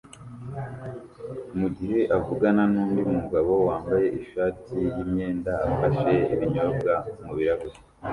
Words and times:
mugihe 1.59 1.99
avugana 2.17 2.63
nundi 2.71 3.01
mugabo 3.15 3.51
wambaye 3.67 4.07
ishati 4.19 4.75
yimyenda 4.95 5.53
afashe 5.67 6.13
ibinyobwa 6.33 6.93
mubirahure 7.23 7.77